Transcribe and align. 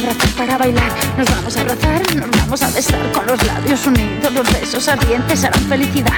abrazar 0.00 0.30
para 0.30 0.58
bailar. 0.58 0.92
Nos 1.16 1.30
vamos 1.30 1.56
a 1.56 1.60
abrazar, 1.60 2.16
nos 2.16 2.30
vamos 2.30 2.62
a 2.62 2.70
besar 2.70 3.12
con 3.12 3.26
los 3.26 3.46
labios 3.46 3.86
unidos. 3.86 4.32
Los 4.32 4.52
besos 4.52 4.88
ardientes 4.88 5.44
harán 5.44 5.64
felicidad. 5.68 6.12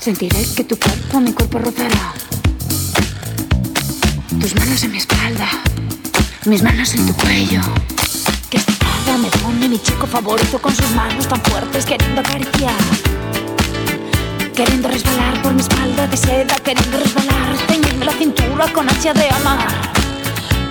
Sentiré 0.00 0.46
que 0.56 0.64
tu 0.64 0.78
cuerpo 0.78 1.20
mi 1.20 1.32
cuerpo 1.32 1.58
rozará. 1.58 2.12
Tus 4.40 4.54
manos 4.54 4.82
en 4.84 4.92
mi 4.92 4.98
espalda, 4.98 5.48
mis 6.44 6.62
manos 6.62 6.94
en 6.94 7.06
tu 7.06 7.14
cuello. 7.14 7.60
Que 8.50 8.58
espada 8.58 9.18
me 9.18 9.28
pone 9.42 9.68
mi 9.68 9.78
chico 9.78 10.06
favorito 10.06 10.58
con 10.60 10.74
sus 10.74 10.90
manos 10.92 11.26
tan 11.28 11.42
fuertes 11.42 11.84
queriendo 11.84 12.20
acariciar. 12.20 13.27
Queriendo 14.58 14.88
resbalar 14.88 15.40
por 15.40 15.54
mi 15.54 15.60
espalda 15.60 16.08
de 16.08 16.16
seda, 16.16 16.56
queriendo 16.56 16.98
resbalar, 16.98 17.56
ceñirme 17.68 18.04
la 18.04 18.12
cintura 18.12 18.66
con 18.72 18.88
ansia 18.88 19.14
de 19.14 19.30
amar. 19.30 19.68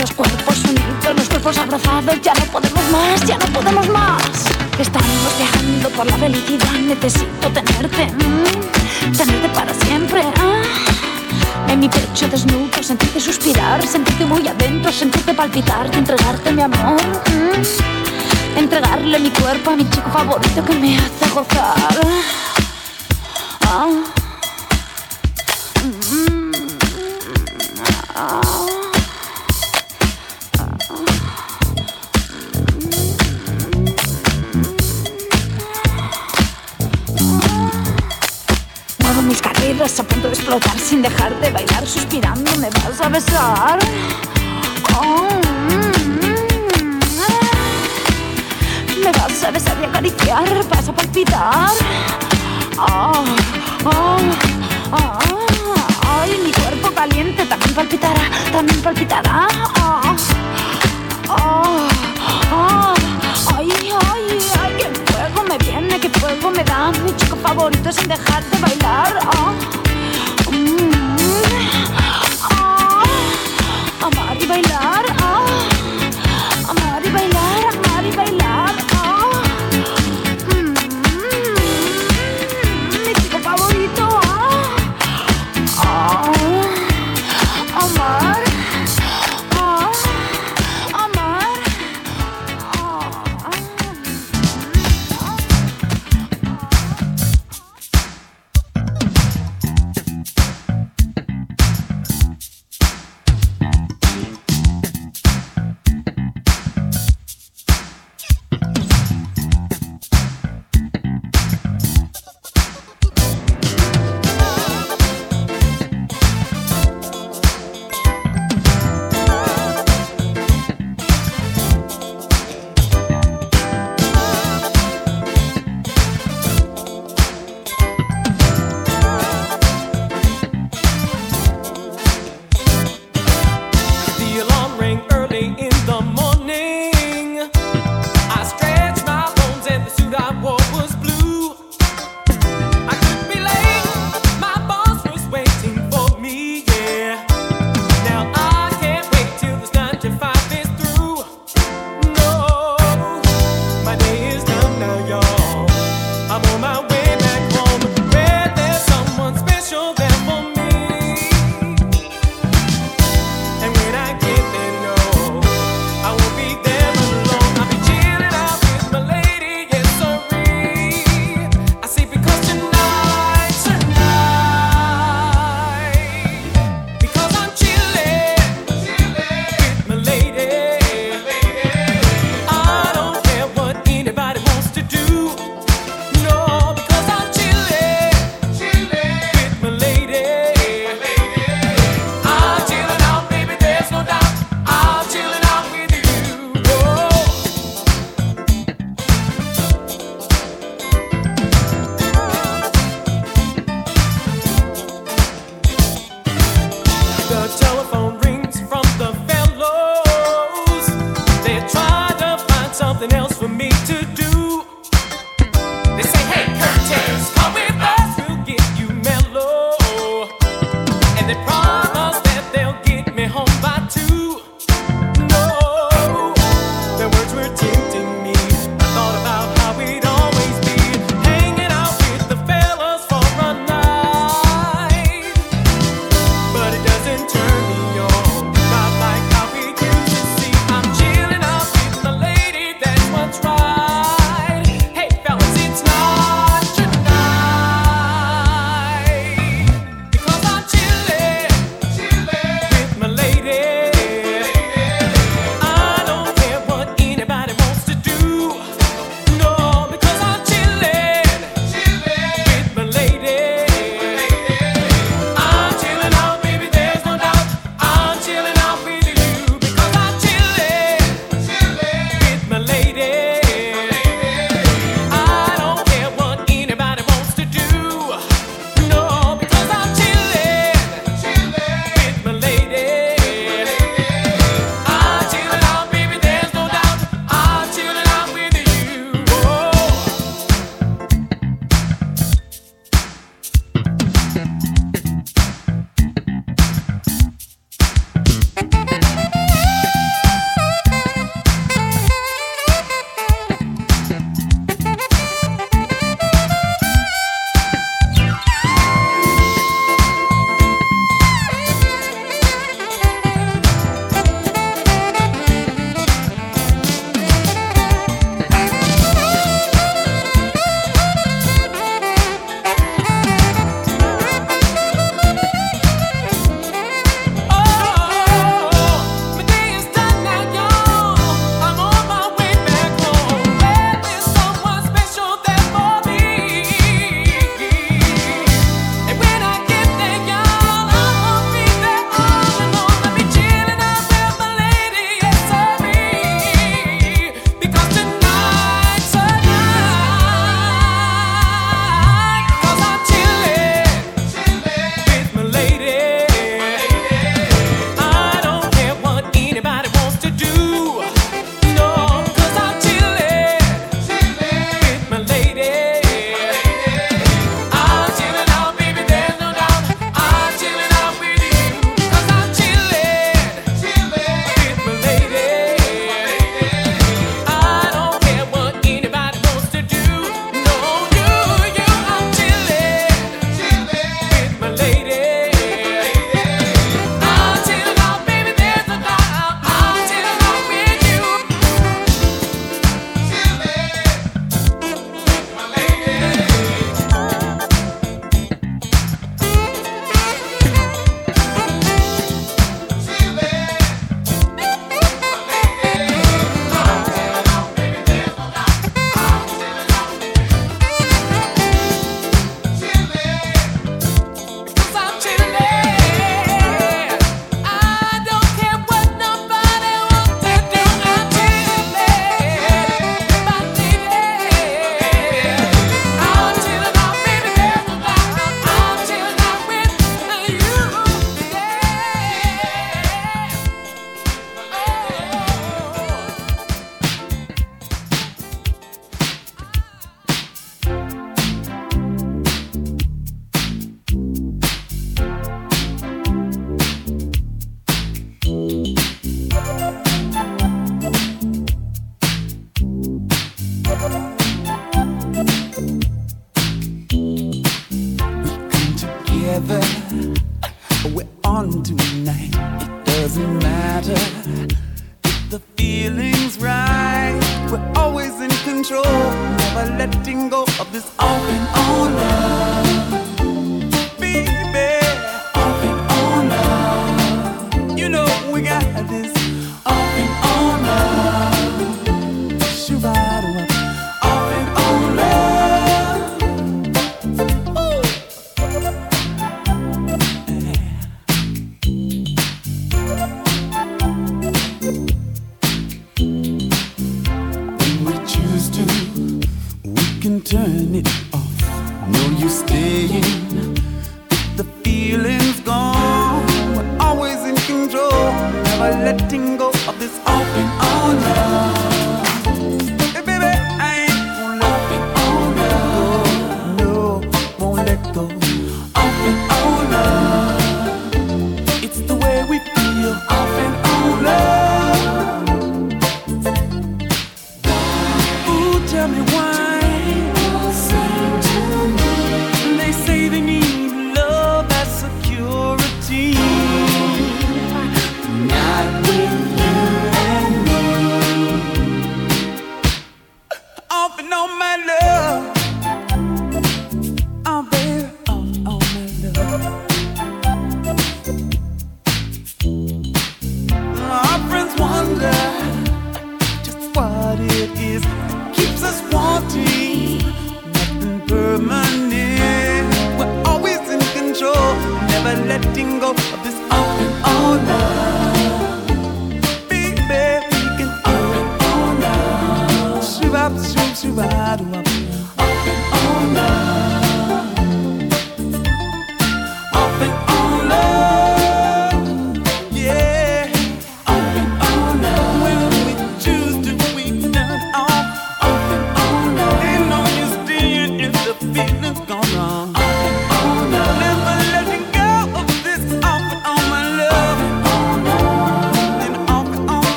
Los 0.00 0.10
cuerpos 0.14 0.64
unidos, 0.64 1.14
los 1.16 1.28
cuerpos 1.28 1.58
abrazados, 1.58 2.20
ya 2.20 2.34
no 2.34 2.44
podemos 2.46 2.82
más, 2.90 3.24
ya 3.24 3.38
no 3.38 3.46
podemos 3.46 3.88
más. 3.90 4.20
Estamos 4.80 5.32
viajando 5.38 5.90
por 5.90 6.06
la 6.06 6.16
felicidad, 6.16 6.72
necesito 6.72 7.48
tenerte, 7.54 8.06
mm, 8.06 9.12
tenerte 9.16 9.48
para 9.50 9.72
siempre. 9.72 10.24
ah. 10.38 11.68
En 11.68 11.78
mi 11.78 11.88
pecho 11.88 12.26
desnudo, 12.26 12.82
sentirte 12.82 13.20
suspirar, 13.20 13.86
sentirte 13.86 14.24
muy 14.24 14.48
adentro, 14.48 14.90
sentirte 14.90 15.32
palpitar 15.34 15.86
entregarte 15.94 16.50
mi 16.50 16.62
amor. 16.62 17.00
mm. 17.30 18.58
Entregarle 18.58 19.20
mi 19.20 19.30
cuerpo 19.30 19.70
a 19.70 19.76
mi 19.76 19.88
chico 19.88 20.10
favorito 20.10 20.64
que 20.64 20.74
me 20.74 20.98
hace 20.98 21.28
gozar. 21.32 21.96
A 39.98 40.02
punto 40.02 40.28
de 40.28 40.34
explotar 40.34 40.78
sin 40.78 41.00
dejar 41.00 41.34
de 41.40 41.50
bailar, 41.50 41.86
suspirando 41.86 42.54
me 42.58 42.68
vas 42.68 43.00
a 43.00 43.08
besar. 43.08 43.78
Oh, 44.96 45.28
mm, 45.70 45.92
mm. 46.76 47.00
Me 49.02 49.10
vas 49.12 49.42
a 49.44 49.50
besar 49.50 49.76
y 49.80 49.84
acariciar, 49.86 50.68
vas 50.68 50.88
a 50.88 50.92
palpitar. 50.92 51.70
Oh, 52.76 53.24
oh. 53.88 54.18
Ay, 56.06 56.40
mi 56.44 56.52
cuerpo 56.52 56.90
caliente 56.94 57.44
también 57.46 57.74
palpitará, 57.74 58.30
también 58.52 58.82
palpitará. 58.82 59.48
Oh. 61.28 61.74
Ay, 63.56 63.68
ay, 64.10 64.72
qué 64.78 64.88
fuego 65.12 65.42
me 65.48 65.58
viene, 65.58 66.00
qué 66.00 66.08
fuego 66.10 66.50
me 66.50 66.64
da 66.64 66.90
mi 66.90 67.14
chico 67.16 67.36
favorito 67.36 67.92
sin 67.92 68.08
dejar 68.08 68.44
de 68.44 68.58
bailar. 68.58 69.18
Oh. 69.36 69.52
Y 74.40 74.46
bailar. 74.46 74.87